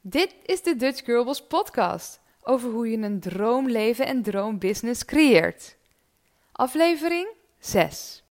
Dit 0.00 0.34
is 0.44 0.62
de 0.62 0.76
Dutch 0.76 1.04
Girls 1.04 1.46
podcast 1.46 2.20
over 2.42 2.70
hoe 2.70 2.90
je 2.90 2.96
een 2.96 3.20
droomleven 3.20 4.06
en 4.06 4.22
droombusiness 4.22 5.04
creëert. 5.04 5.76
Aflevering 6.52 7.28
6. 7.58 8.24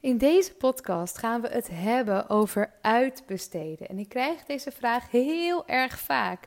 In 0.00 0.18
deze 0.18 0.54
podcast 0.54 1.18
gaan 1.18 1.40
we 1.40 1.48
het 1.48 1.68
hebben 1.72 2.28
over 2.28 2.72
uitbesteden. 2.82 3.88
En 3.88 3.98
ik 3.98 4.08
krijg 4.08 4.44
deze 4.44 4.70
vraag 4.70 5.10
heel 5.10 5.66
erg 5.66 5.98
vaak. 5.98 6.46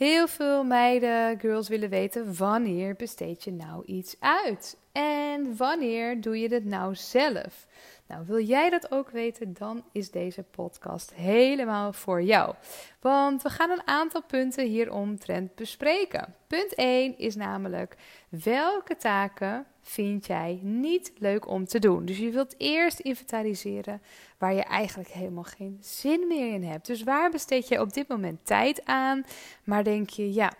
Heel 0.00 0.28
veel 0.28 0.64
meiden, 0.64 1.40
girls 1.40 1.68
willen 1.68 1.90
weten 1.90 2.36
wanneer 2.36 2.94
besteed 2.94 3.44
je 3.44 3.52
nou 3.52 3.84
iets 3.84 4.16
uit? 4.18 4.76
En 4.92 5.56
wanneer 5.56 6.20
doe 6.20 6.40
je 6.40 6.48
het 6.48 6.64
nou 6.64 6.94
zelf? 6.94 7.66
Nou, 8.10 8.24
wil 8.26 8.40
jij 8.40 8.70
dat 8.70 8.90
ook 8.90 9.10
weten, 9.10 9.52
dan 9.52 9.84
is 9.92 10.10
deze 10.10 10.42
podcast 10.42 11.14
helemaal 11.14 11.92
voor 11.92 12.22
jou. 12.22 12.54
Want 13.00 13.42
we 13.42 13.50
gaan 13.50 13.70
een 13.70 13.86
aantal 13.86 14.22
punten 14.22 14.66
hieromtrent 14.66 15.54
bespreken. 15.54 16.34
Punt 16.46 16.74
1 16.74 17.18
is 17.18 17.36
namelijk 17.36 17.96
welke 18.28 18.96
taken 18.96 19.66
vind 19.82 20.26
jij 20.26 20.58
niet 20.62 21.12
leuk 21.18 21.48
om 21.48 21.64
te 21.64 21.78
doen. 21.78 22.04
Dus 22.04 22.18
je 22.18 22.30
wilt 22.30 22.54
eerst 22.58 22.98
inventariseren 22.98 24.02
waar 24.38 24.54
je 24.54 24.64
eigenlijk 24.64 25.10
helemaal 25.10 25.44
geen 25.44 25.78
zin 25.80 26.26
meer 26.28 26.54
in 26.54 26.64
hebt. 26.64 26.86
Dus 26.86 27.02
waar 27.02 27.30
besteed 27.30 27.68
je 27.68 27.80
op 27.80 27.92
dit 27.92 28.08
moment 28.08 28.46
tijd 28.46 28.84
aan, 28.84 29.24
maar 29.64 29.84
denk 29.84 30.10
je, 30.10 30.32
ja, 30.32 30.52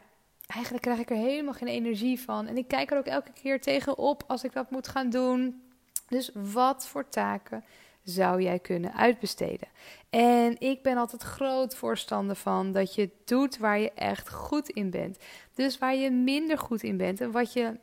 eigenlijk 0.46 0.82
krijg 0.82 0.98
ik 0.98 1.10
er 1.10 1.16
helemaal 1.16 1.54
geen 1.54 1.68
energie 1.68 2.20
van. 2.20 2.46
En 2.46 2.56
ik 2.56 2.68
kijk 2.68 2.90
er 2.90 2.98
ook 2.98 3.06
elke 3.06 3.32
keer 3.32 3.60
tegenop 3.60 4.24
als 4.26 4.44
ik 4.44 4.52
dat 4.52 4.70
moet 4.70 4.88
gaan 4.88 5.10
doen. 5.10 5.68
Dus 6.10 6.30
wat 6.34 6.86
voor 6.86 7.08
taken 7.08 7.64
zou 8.02 8.42
jij 8.42 8.58
kunnen 8.58 8.94
uitbesteden? 8.94 9.68
En 10.10 10.60
ik 10.60 10.82
ben 10.82 10.96
altijd 10.96 11.22
groot 11.22 11.74
voorstander 11.74 12.36
van 12.36 12.72
dat 12.72 12.94
je 12.94 13.10
doet 13.24 13.58
waar 13.58 13.78
je 13.78 13.92
echt 13.92 14.30
goed 14.30 14.68
in 14.68 14.90
bent. 14.90 15.18
Dus 15.54 15.78
waar 15.78 15.94
je 15.94 16.10
minder 16.10 16.58
goed 16.58 16.82
in 16.82 16.96
bent 16.96 17.20
en 17.20 17.30
wat 17.30 17.52
je, 17.52 17.78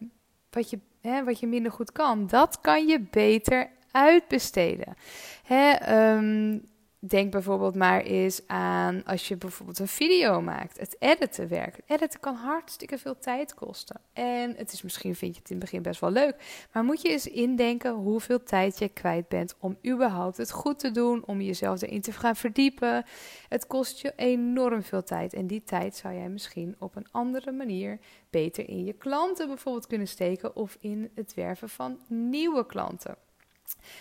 wat 0.50 0.70
je, 0.70 0.80
hè, 1.02 1.24
wat 1.24 1.40
je 1.40 1.48
minder 1.48 1.72
goed 1.72 1.92
kan, 1.92 2.28
dat 2.28 2.62
kan 2.62 2.88
je 2.88 3.00
beter 3.12 3.70
uitbesteden. 3.92 4.96
Hè, 5.44 5.94
um, 6.16 6.66
Denk 7.00 7.32
bijvoorbeeld 7.32 7.76
maar 7.76 8.02
eens 8.02 8.42
aan 8.48 9.04
als 9.04 9.28
je 9.28 9.38
bijvoorbeeld 9.38 9.80
een 9.80 9.88
video 9.88 10.42
maakt. 10.42 10.80
Het 10.80 10.96
editen 11.00 11.48
werkt. 11.48 11.80
Editen 11.86 12.20
kan 12.20 12.36
hartstikke 12.36 12.98
veel 12.98 13.18
tijd 13.18 13.54
kosten. 13.54 14.02
En 14.14 14.56
het 14.56 14.72
is 14.74 14.82
misschien 14.82 15.16
vind 15.16 15.34
je 15.36 15.42
het 15.42 15.50
in 15.50 15.56
het 15.56 15.66
begin 15.66 15.82
best 15.82 16.00
wel 16.00 16.12
leuk. 16.12 16.66
Maar 16.74 16.84
moet 16.84 17.02
je 17.02 17.10
eens 17.10 17.28
indenken 17.28 17.94
hoeveel 17.94 18.44
tijd 18.44 18.80
je 18.80 18.90
kwijt 18.90 19.28
bent 19.28 19.56
om 19.60 19.78
überhaupt 19.88 20.38
het 20.38 20.52
goed 20.52 20.80
te 20.80 20.92
doen. 20.92 21.26
Om 21.26 21.42
jezelf 21.42 21.82
erin 21.82 22.02
te 22.02 22.12
gaan 22.12 22.36
verdiepen. 22.36 23.06
Het 23.50 23.68
kost 23.68 24.02
je 24.02 24.14
enorm 24.16 24.84
veel 24.84 25.04
tijd. 25.04 25.34
En 25.34 25.48
die 25.48 25.64
tijd 25.64 25.96
zou 25.96 26.14
jij 26.14 26.30
misschien 26.30 26.76
op 26.80 26.96
een 26.96 27.08
andere 27.12 27.52
manier 27.52 28.00
beter 28.30 28.70
in 28.70 28.86
je 28.86 28.94
klanten 28.94 29.48
bijvoorbeeld 29.48 29.88
kunnen 29.88 30.08
steken. 30.08 30.56
Of 30.56 30.78
in 30.80 31.12
het 31.16 31.34
werven 31.34 31.70
van 31.70 32.00
nieuwe 32.08 32.66
klanten. 32.66 33.27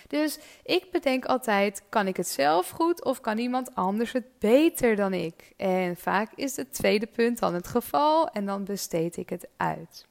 Dus 0.07 0.39
ik 0.63 0.91
bedenk 0.91 1.25
altijd: 1.25 1.81
kan 1.89 2.07
ik 2.07 2.17
het 2.17 2.27
zelf 2.27 2.69
goed 2.69 3.03
of 3.03 3.21
kan 3.21 3.37
iemand 3.37 3.75
anders 3.75 4.11
het 4.11 4.39
beter 4.39 4.95
dan 4.95 5.13
ik? 5.13 5.53
En 5.57 5.97
vaak 5.97 6.31
is 6.35 6.55
het 6.55 6.73
tweede 6.73 7.07
punt 7.07 7.39
dan 7.39 7.53
het 7.53 7.67
geval 7.67 8.29
en 8.29 8.45
dan 8.45 8.63
besteed 8.63 9.17
ik 9.17 9.29
het 9.29 9.47
uit. 9.57 10.05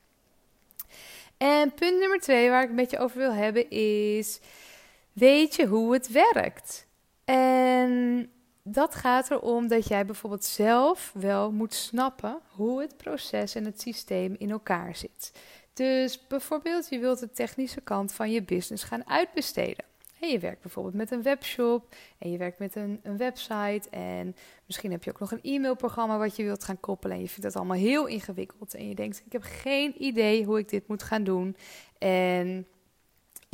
En 1.37 1.75
punt 1.75 1.99
nummer 1.99 2.21
twee 2.21 2.51
waar 2.51 2.63
ik 2.63 2.69
een 2.69 2.77
beetje 2.77 2.99
over 2.99 3.19
wil 3.19 3.33
hebben 3.33 3.71
is: 3.71 4.41
weet 5.13 5.55
je 5.55 5.67
hoe 5.67 5.93
het 5.93 6.09
werkt? 6.09 6.87
En 7.25 8.31
dat 8.63 8.95
gaat 8.95 9.31
erom 9.31 9.69
dat 9.69 9.89
jij 9.89 10.07
bijvoorbeeld 10.07 10.45
zelf 10.45 11.13
wel 11.15 11.53
moet 11.53 11.75
snappen 11.75 12.41
hoe 12.47 12.81
het 12.81 12.97
proces 12.97 13.55
en 13.55 13.65
het 13.65 13.81
systeem 13.81 14.35
in 14.39 14.51
elkaar 14.51 14.97
zit. 14.97 15.33
Dus 15.77 16.27
bijvoorbeeld, 16.27 16.89
je 16.89 16.99
wilt 16.99 17.19
de 17.19 17.31
technische 17.31 17.81
kant 17.81 18.13
van 18.13 18.31
je 18.31 18.43
business 18.43 18.85
gaan 18.85 19.09
uitbesteden. 19.09 19.85
En 20.21 20.29
je 20.29 20.39
werkt 20.39 20.63
bijvoorbeeld 20.63 20.95
met 20.95 21.11
een 21.11 21.23
webshop 21.23 21.95
en 22.19 22.31
je 22.31 22.39
werkt 22.39 22.59
met 22.59 22.77
een, 22.77 23.01
een 23.03 23.17
website. 23.17 23.91
En 23.91 24.37
misschien 24.67 24.91
heb 24.91 25.05
je 25.05 25.11
ook 25.11 25.21
nog 25.21 25.33
een 25.33 25.43
e-mailprogramma 25.43 26.19
wat 26.19 26.37
je 26.37 26.43
wilt 26.43 26.65
gaan 26.65 26.81
koppelen 26.81 27.17
en 27.17 27.23
je 27.23 27.29
vindt 27.29 27.43
dat 27.43 27.57
allemaal 27.57 27.77
heel 27.77 28.07
ingewikkeld. 28.07 28.75
En 28.75 28.89
je 28.89 28.95
denkt 28.95 29.23
ik 29.27 29.33
heb 29.33 29.43
geen 29.43 30.03
idee 30.03 30.45
hoe 30.45 30.59
ik 30.59 30.69
dit 30.69 30.89
moet 30.89 31.03
gaan 31.03 31.25
doen. 31.25 31.57
En 31.99 32.67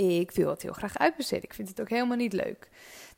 ik 0.03 0.31
wil 0.31 0.51
het 0.51 0.63
heel 0.63 0.73
graag 0.73 0.99
uitbesteden. 0.99 1.45
Ik 1.45 1.55
vind 1.55 1.69
het 1.69 1.81
ook 1.81 1.89
helemaal 1.89 2.17
niet 2.17 2.33
leuk. 2.33 2.69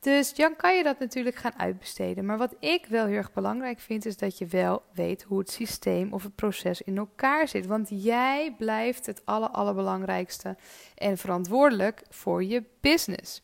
Dus 0.01 0.35
dan 0.35 0.57
kan 0.57 0.77
je 0.77 0.83
dat 0.83 0.99
natuurlijk 0.99 1.37
gaan 1.37 1.59
uitbesteden. 1.59 2.25
Maar 2.25 2.39
wat 2.39 2.55
ik 2.59 2.87
wel 2.87 3.07
heel 3.07 3.17
erg 3.17 3.33
belangrijk 3.33 3.81
vind, 3.81 4.07
is 4.07 4.17
dat 4.17 4.39
je 4.39 4.47
wel 4.47 4.83
weet 4.93 5.23
hoe 5.23 5.39
het 5.39 5.51
systeem 5.51 6.13
of 6.13 6.23
het 6.23 6.35
proces 6.35 6.83
in 6.83 6.97
elkaar 6.97 7.49
zit. 7.49 7.67
Want 7.67 7.89
jij 7.91 8.55
blijft 8.59 9.07
het 9.07 9.23
aller, 9.25 9.49
allerbelangrijkste 9.49 10.57
en 10.95 11.19
verantwoordelijk 11.19 12.03
voor 12.09 12.45
je 12.45 12.63
business. 12.81 13.43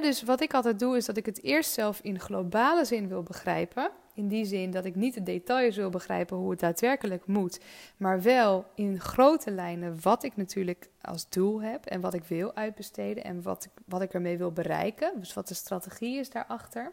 dus 0.00 0.22
wat 0.22 0.40
ik 0.40 0.54
altijd 0.54 0.78
doe, 0.78 0.96
is 0.96 1.04
dat 1.04 1.16
ik 1.16 1.26
het 1.26 1.42
eerst 1.42 1.72
zelf 1.72 2.00
in 2.02 2.20
globale 2.20 2.84
zin 2.84 3.08
wil 3.08 3.22
begrijpen. 3.22 3.90
In 4.14 4.28
die 4.28 4.44
zin 4.44 4.70
dat 4.70 4.84
ik 4.84 4.94
niet 4.94 5.14
de 5.14 5.22
details 5.22 5.76
wil 5.76 5.90
begrijpen 5.90 6.36
hoe 6.36 6.50
het 6.50 6.60
daadwerkelijk 6.60 7.26
moet, 7.26 7.60
maar 7.96 8.22
wel 8.22 8.64
in 8.74 9.00
grote 9.00 9.50
lijnen 9.50 9.98
wat 10.02 10.22
ik 10.24 10.36
natuurlijk 10.36 10.88
als 11.00 11.28
doel 11.28 11.62
heb 11.62 11.86
en 11.86 12.00
wat 12.00 12.14
ik 12.14 12.24
wil 12.24 12.54
uitbesteden 12.54 13.24
en 13.24 13.42
wat 13.42 13.64
ik, 13.64 13.70
wat 13.86 14.02
ik 14.02 14.14
ermee 14.14 14.38
wil 14.38 14.52
bereiken. 14.52 15.12
Dus 15.16 15.34
wat 15.34 15.48
de 15.48 15.54
strategie 15.54 16.18
is 16.18 16.30
daarachter. 16.30 16.92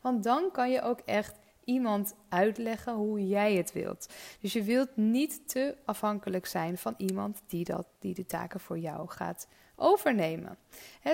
Want 0.00 0.24
dan 0.24 0.50
kan 0.52 0.70
je 0.70 0.82
ook 0.82 1.00
echt 1.04 1.38
iemand 1.68 2.14
uitleggen 2.28 2.94
hoe 2.94 3.28
jij 3.28 3.54
het 3.54 3.72
wilt. 3.72 4.08
Dus 4.40 4.52
je 4.52 4.62
wilt 4.62 4.96
niet 4.96 5.48
te 5.48 5.76
afhankelijk 5.84 6.46
zijn 6.46 6.78
van 6.78 6.94
iemand 6.96 7.42
die, 7.46 7.64
dat, 7.64 7.86
die 7.98 8.14
de 8.14 8.26
taken 8.26 8.60
voor 8.60 8.78
jou 8.78 9.08
gaat 9.08 9.48
overnemen. 9.76 10.58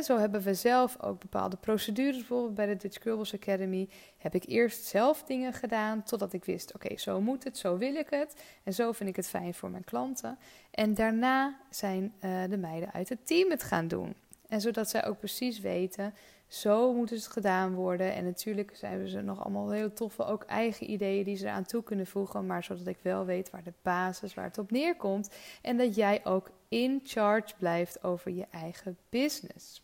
zo 0.03 0.19
hebben 0.19 0.43
we 0.43 0.55
zelf 0.55 1.03
ook 1.03 1.21
bepaalde 1.21 1.57
procedures. 1.57 2.17
Bijvoorbeeld 2.17 2.55
bij 2.55 2.67
de 2.67 2.77
Dutch 2.77 3.03
Girls 3.03 3.35
Academy 3.35 3.89
heb 4.19 4.35
ik 4.35 4.45
eerst 4.47 4.85
zelf 4.85 5.23
dingen 5.23 5.53
gedaan 5.53 6.03
totdat 6.03 6.33
ik 6.33 6.45
wist: 6.45 6.75
oké, 6.75 6.99
zo 6.99 7.21
moet 7.21 7.45
het, 7.45 7.59
zo 7.59 7.77
wil 7.77 7.95
ik 7.95 8.11
het 8.11 8.43
en 8.63 8.73
zo 8.75 8.93
vind 8.93 9.09
ik 9.09 9.17
het 9.17 9.29
fijn 9.29 9.55
voor 9.55 9.71
mijn 9.71 9.85
klanten. 9.85 10.39
En 10.71 10.95
daarna 10.95 11.59
zijn 11.71 12.15
uh, 12.21 12.43
de 12.49 12.57
meiden 12.57 12.93
uit 12.93 13.09
het 13.09 13.27
team 13.27 13.51
het 13.51 13.63
gaan 13.63 13.89
doen. 13.89 14.15
En 14.49 14.61
zodat 14.61 14.91
zij 14.91 15.07
ook 15.07 15.19
precies 15.19 15.61
weten 15.61 16.15
zo 16.47 16.93
moet 16.93 17.11
het 17.11 17.27
gedaan 17.27 17.75
worden. 17.75 18.15
En 18.15 18.25
natuurlijk 18.25 18.77
zijn 18.77 19.09
ze 19.09 19.21
nog 19.21 19.45
allemaal 19.45 19.71
heel 19.71 19.93
toffe, 19.93 20.25
ook 20.25 20.43
eigen 20.43 20.91
ideeën 20.91 21.25
die 21.25 21.37
ze 21.37 21.47
eraan 21.47 21.65
toe 21.65 21.83
kunnen 21.83 22.07
voegen. 22.07 22.47
Maar 22.47 22.65
zodat 22.65 22.87
ik 22.87 22.99
wel 23.03 23.25
weet 23.25 23.51
waar 23.51 23.63
de 23.63 23.73
basis, 23.83 24.35
waar 24.35 24.45
het 24.45 24.59
op 24.59 24.71
neerkomt. 24.71 25.31
En 25.63 25.77
dat 25.77 25.95
jij 25.95 26.25
ook 26.25 26.51
in 26.69 27.01
charge 27.05 27.55
blijft 27.59 28.05
over 28.05 28.31
je 28.31 28.47
eigen 28.51 28.99
business. 29.09 29.84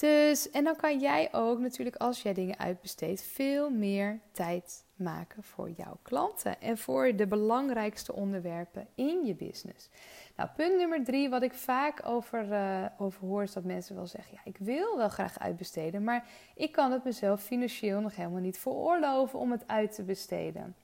Dus, 0.00 0.50
en 0.50 0.64
dan 0.64 0.76
kan 0.76 0.98
jij 0.98 1.28
ook 1.32 1.58
natuurlijk, 1.58 1.96
als 1.96 2.22
jij 2.22 2.34
dingen 2.34 2.58
uitbesteedt, 2.58 3.22
veel 3.22 3.70
meer 3.70 4.20
tijd 4.32 4.84
maken 4.94 5.42
voor 5.42 5.70
jouw 5.70 5.98
klanten 6.02 6.60
en 6.60 6.78
voor 6.78 7.16
de 7.16 7.26
belangrijkste 7.26 8.12
onderwerpen 8.12 8.88
in 8.94 9.24
je 9.24 9.34
business. 9.34 9.88
Nou, 10.36 10.48
punt 10.56 10.76
nummer 10.76 11.04
drie, 11.04 11.28
wat 11.28 11.42
ik 11.42 11.52
vaak 11.54 12.00
over, 12.06 12.48
uh, 12.48 12.84
over 12.98 13.26
hoor, 13.26 13.42
is 13.42 13.52
dat 13.52 13.64
mensen 13.64 13.94
wel 13.94 14.06
zeggen: 14.06 14.32
ja, 14.34 14.40
ik 14.44 14.56
wil 14.58 14.96
wel 14.96 15.08
graag 15.08 15.38
uitbesteden, 15.38 16.04
maar 16.04 16.28
ik 16.54 16.72
kan 16.72 16.92
het 16.92 17.04
mezelf 17.04 17.42
financieel 17.42 18.00
nog 18.00 18.16
helemaal 18.16 18.40
niet 18.40 18.58
veroorloven 18.58 19.38
om 19.38 19.50
het 19.50 19.64
uit 19.66 19.94
te 19.94 20.02
besteden. 20.02 20.76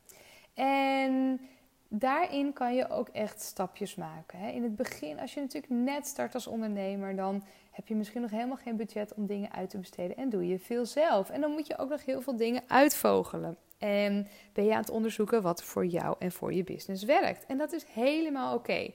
En 0.54 1.40
daarin 1.88 2.52
kan 2.52 2.74
je 2.74 2.90
ook 2.90 3.08
echt 3.08 3.40
stapjes 3.40 3.94
maken. 3.94 4.52
In 4.52 4.62
het 4.62 4.76
begin, 4.76 5.20
als 5.20 5.34
je 5.34 5.40
natuurlijk 5.40 5.72
net 5.72 6.06
start 6.06 6.34
als 6.34 6.46
ondernemer, 6.46 7.16
dan 7.16 7.44
heb 7.70 7.88
je 7.88 7.94
misschien 7.94 8.20
nog 8.20 8.30
helemaal 8.30 8.56
geen 8.56 8.76
budget 8.76 9.14
om 9.14 9.26
dingen 9.26 9.52
uit 9.52 9.70
te 9.70 9.78
besteden 9.78 10.16
en 10.16 10.28
doe 10.28 10.46
je 10.46 10.58
veel 10.58 10.86
zelf. 10.86 11.30
En 11.30 11.40
dan 11.40 11.50
moet 11.50 11.66
je 11.66 11.78
ook 11.78 11.88
nog 11.88 12.04
heel 12.04 12.20
veel 12.20 12.36
dingen 12.36 12.62
uitvogelen. 12.66 13.56
En 13.78 14.26
ben 14.52 14.64
je 14.64 14.72
aan 14.72 14.80
het 14.80 14.90
onderzoeken 14.90 15.42
wat 15.42 15.62
voor 15.62 15.86
jou 15.86 16.16
en 16.18 16.32
voor 16.32 16.52
je 16.52 16.64
business 16.64 17.04
werkt. 17.04 17.46
En 17.46 17.58
dat 17.58 17.72
is 17.72 17.84
helemaal 17.84 18.54
oké 18.54 18.90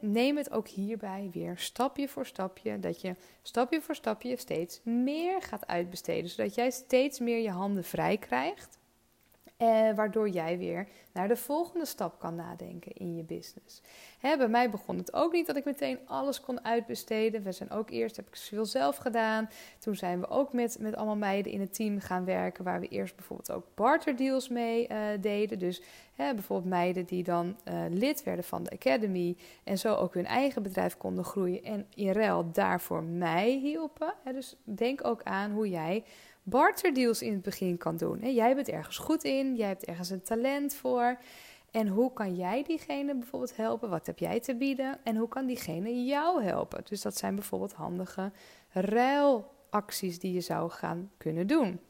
neem 0.00 0.36
het 0.36 0.50
ook 0.50 0.68
hierbij 0.68 1.30
weer 1.32 1.58
stapje 1.58 2.08
voor 2.08 2.26
stapje. 2.26 2.80
Dat 2.80 3.00
je 3.00 3.14
stapje 3.42 3.80
voor 3.80 3.94
stapje 3.94 4.36
steeds 4.36 4.80
meer 4.84 5.42
gaat 5.42 5.66
uitbesteden. 5.66 6.30
Zodat 6.30 6.54
jij 6.54 6.70
steeds 6.70 7.18
meer 7.18 7.38
je 7.38 7.50
handen 7.50 7.84
vrij 7.84 8.16
krijgt. 8.16 8.77
Eh, 9.58 9.94
waardoor 9.94 10.28
jij 10.28 10.58
weer 10.58 10.88
naar 11.12 11.28
de 11.28 11.36
volgende 11.36 11.86
stap 11.86 12.18
kan 12.18 12.34
nadenken 12.34 12.92
in 12.92 13.16
je 13.16 13.22
business. 13.22 13.82
Hè, 14.18 14.36
bij 14.36 14.48
mij 14.48 14.70
begon 14.70 14.96
het 14.96 15.12
ook 15.12 15.32
niet 15.32 15.46
dat 15.46 15.56
ik 15.56 15.64
meteen 15.64 15.98
alles 16.06 16.40
kon 16.40 16.64
uitbesteden. 16.64 17.42
We 17.42 17.52
zijn 17.52 17.70
ook 17.70 17.90
eerst, 17.90 18.16
heb 18.16 18.26
ik 18.26 18.36
veel 18.36 18.64
zelf 18.64 18.96
gedaan. 18.96 19.50
Toen 19.78 19.94
zijn 19.94 20.20
we 20.20 20.28
ook 20.28 20.52
met, 20.52 20.76
met 20.80 20.96
allemaal 20.96 21.16
meiden 21.16 21.52
in 21.52 21.60
het 21.60 21.74
team 21.74 22.00
gaan 22.00 22.24
werken. 22.24 22.64
Waar 22.64 22.80
we 22.80 22.88
eerst 22.88 23.16
bijvoorbeeld 23.16 23.52
ook 23.52 23.66
barterdeals 23.74 24.48
mee 24.48 24.88
uh, 24.88 24.98
deden. 25.20 25.58
Dus 25.58 25.82
hè, 26.14 26.34
bijvoorbeeld 26.34 26.70
meiden 26.70 27.04
die 27.04 27.22
dan 27.22 27.56
uh, 27.68 27.84
lid 27.90 28.22
werden 28.22 28.44
van 28.44 28.62
de 28.62 28.70
Academy. 28.70 29.36
En 29.64 29.78
zo 29.78 29.94
ook 29.94 30.14
hun 30.14 30.26
eigen 30.26 30.62
bedrijf 30.62 30.96
konden 30.96 31.24
groeien. 31.24 31.62
En 31.62 31.86
in 31.94 32.12
ruil 32.12 32.50
daarvoor 32.52 33.02
mij 33.02 33.50
hielpen. 33.50 34.14
Hè, 34.24 34.32
dus 34.32 34.56
denk 34.64 35.06
ook 35.06 35.22
aan 35.22 35.50
hoe 35.50 35.68
jij 35.68 36.04
barterdeals 36.48 37.22
in 37.22 37.32
het 37.32 37.42
begin 37.42 37.76
kan 37.76 37.96
doen. 37.96 38.34
Jij 38.34 38.54
bent 38.54 38.68
ergens 38.68 38.98
goed 38.98 39.24
in, 39.24 39.56
jij 39.56 39.68
hebt 39.68 39.84
ergens 39.84 40.10
een 40.10 40.22
talent 40.22 40.74
voor. 40.74 41.18
En 41.70 41.88
hoe 41.88 42.12
kan 42.12 42.34
jij 42.36 42.62
diegene 42.62 43.14
bijvoorbeeld 43.14 43.56
helpen? 43.56 43.90
Wat 43.90 44.06
heb 44.06 44.18
jij 44.18 44.40
te 44.40 44.54
bieden? 44.54 44.98
En 45.04 45.16
hoe 45.16 45.28
kan 45.28 45.46
diegene 45.46 46.04
jou 46.04 46.42
helpen? 46.42 46.84
Dus 46.84 47.02
dat 47.02 47.16
zijn 47.16 47.34
bijvoorbeeld 47.34 47.72
handige 47.72 48.32
ruilacties 48.68 50.18
die 50.18 50.32
je 50.32 50.40
zou 50.40 50.70
gaan 50.70 51.10
kunnen 51.16 51.46
doen. 51.46 51.80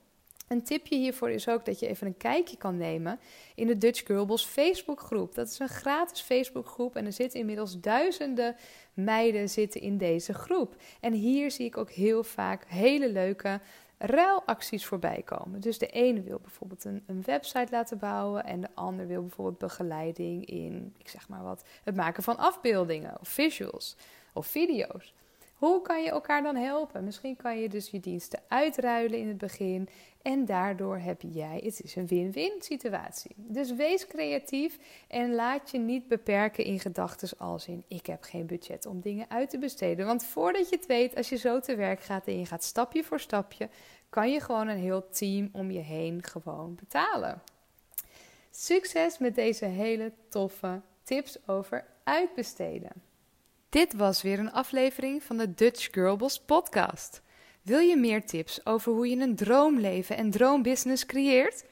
Een 0.49 0.63
tipje 0.63 0.97
hiervoor 0.97 1.31
is 1.31 1.49
ook 1.49 1.65
dat 1.65 1.79
je 1.79 1.87
even 1.87 2.07
een 2.07 2.17
kijkje 2.17 2.57
kan 2.57 2.77
nemen 2.77 3.21
in 3.55 3.67
de 3.67 3.79
Dutch 3.79 4.07
Girlboss 4.07 4.45
Facebookgroep. 4.45 5.35
Dat 5.35 5.49
is 5.49 5.59
een 5.59 5.69
gratis 5.69 6.21
Facebookgroep 6.21 6.97
en 6.97 7.07
er 7.07 7.13
zitten 7.13 7.41
inmiddels 7.41 7.81
duizenden 7.81 8.57
meiden 8.95 9.49
zitten 9.49 9.81
in 9.81 9.99
deze 9.99 10.35
groep. 10.35 10.77
En 11.01 11.13
hier 11.13 11.51
zie 11.51 11.67
ik 11.67 11.77
ook 11.77 11.91
heel 11.91 12.25
vaak 12.25 12.65
hele 12.67 13.13
leuke 13.13 13.61
ruilacties 13.99 14.87
voorbij 14.87 15.23
komen. 15.25 15.61
Dus 15.61 15.79
de 15.79 15.87
ene 15.87 16.23
wil 16.23 16.39
bijvoorbeeld 16.39 16.85
een, 16.85 17.03
een, 17.07 17.23
website 17.23 17.67
laten 17.71 17.99
bouwen 17.99 18.45
en 18.45 18.61
de 18.61 18.69
ander 18.75 19.07
wil 19.07 19.21
bijvoorbeeld 19.21 19.59
begeleiding 19.59 20.47
in, 20.47 20.95
ik 20.99 21.09
zeg 21.09 21.29
maar 21.29 21.43
wat, 21.43 21.63
het 21.85 21.97
maken 21.97 22.23
van 22.23 22.37
afbeeldingen 22.37 23.21
of 23.21 23.29
visuals 23.29 23.97
of 24.33 24.47
video's. 24.47 25.15
Hoe 25.59 25.83
kan 25.83 26.03
je 26.03 26.11
elkaar 26.11 26.43
dan 26.43 26.57
helpen? 26.57 27.05
Misschien 27.05 27.37
kan 27.37 27.59
je 27.59 27.69
dus 27.69 27.91
je 27.91 28.01
diensten 28.01 28.43
uitruilen 28.49 29.19
in 29.19 29.29
het 29.29 29.39
begin 29.39 29.89
en 30.23 30.45
daardoor 30.45 30.99
heb 30.99 31.23
jij, 31.23 31.61
het 31.65 31.81
is 31.83 31.97
een 31.97 32.07
win-win 32.07 32.53
situatie. 32.59 33.35
Dus 33.37 33.75
wees 33.75 34.07
creatief 34.07 34.79
en 35.09 35.35
laat 35.35 35.71
je 35.71 35.79
niet 35.79 36.09
beperken 36.09 36.65
in 36.65 36.81
gedachten 36.81 37.39
als 37.39 37.67
in 37.67 37.85
ik 37.89 38.07
heb 38.07 38.23
geen 38.23 38.47
budget 38.47 38.87
om 38.87 39.01
dingen 39.01 39.31
uit 39.31 39.51
te 39.51 39.59
besteden. 39.59 40.07
Want 40.07 40.25
voordat 40.25 40.69
je 40.69 40.77
het 40.77 40.87
weet, 40.87 41.17
als 41.17 41.29
je 41.29 41.37
zo 41.37 41.61
te 41.61 41.77
werk 41.77 42.01
gaat 42.01 42.27
en 42.27 42.39
je 42.39 42.47
gaat 42.47 42.65
stapje 42.65 43.05
voor 43.05 43.21
stapje, 43.21 43.69
kan 44.09 44.31
je 44.31 44.41
gewoon 44.41 44.69
een 44.69 44.79
heel 44.79 45.09
team 45.09 45.49
om 45.53 45.71
je 45.71 45.81
heen 45.81 46.25
gewoon 46.25 46.75
betalen. 46.75 47.43
Succes 48.51 49.19
met 49.19 49.35
deze 49.35 49.65
hele 49.65 50.13
toffe 50.29 50.81
tips 51.03 51.39
over 51.47 51.85
uitbesteden. 52.05 53.08
Dit 53.71 53.95
was 53.95 54.23
weer 54.23 54.39
een 54.39 54.53
aflevering 54.53 55.23
van 55.23 55.37
de 55.37 55.55
Dutch 55.55 55.89
Girlboss 55.91 56.41
podcast. 56.41 57.23
Wil 57.63 57.79
je 57.79 57.97
meer 57.97 58.27
tips 58.27 58.67
over 58.67 58.93
hoe 58.93 59.09
je 59.09 59.17
een 59.17 59.37
droomleven 59.37 60.17
en 60.17 60.31
droombusiness 60.31 61.07
creëert? 61.07 61.65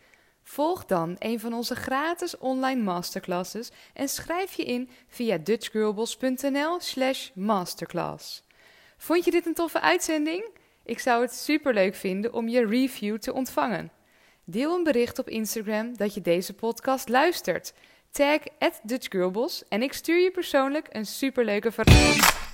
Volg 0.42 0.84
dan 0.84 1.16
een 1.18 1.40
van 1.40 1.52
onze 1.52 1.74
gratis 1.74 2.38
online 2.38 2.82
masterclasses 2.82 3.70
en 3.94 4.08
schrijf 4.08 4.52
je 4.52 4.64
in 4.64 4.90
via 5.08 5.38
dutchgirlboss.nl/slash 5.38 7.30
masterclass. 7.34 8.44
Vond 8.96 9.24
je 9.24 9.30
dit 9.30 9.46
een 9.46 9.54
toffe 9.54 9.80
uitzending? 9.80 10.48
Ik 10.84 10.98
zou 10.98 11.22
het 11.22 11.34
superleuk 11.34 11.94
vinden 11.94 12.32
om 12.32 12.48
je 12.48 12.66
review 12.66 13.18
te 13.18 13.32
ontvangen. 13.32 13.92
Deel 14.44 14.74
een 14.74 14.84
bericht 14.84 15.18
op 15.18 15.28
Instagram 15.28 15.96
dat 15.96 16.14
je 16.14 16.20
deze 16.20 16.54
podcast 16.54 17.08
luistert. 17.08 17.72
Tag 18.16 18.40
at 18.58 18.80
en 19.68 19.82
ik 19.82 19.92
stuur 19.92 20.18
je 20.18 20.30
persoonlijk 20.30 20.86
een 20.90 21.06
superleuke 21.06 21.72
verrassing. 21.72 22.45